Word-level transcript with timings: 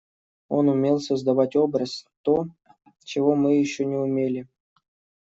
Он 0.47 0.67
умел 0.67 0.97
создавать 0.99 1.55
образ, 1.55 2.07
то, 2.23 2.47
чего 3.03 3.35
мы 3.35 3.59
еще 3.59 3.85
не 3.85 3.97
умели. 3.97 4.47